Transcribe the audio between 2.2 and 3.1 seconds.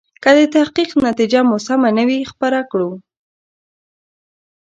خپره کړو.